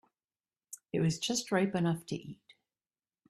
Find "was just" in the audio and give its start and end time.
0.99-1.51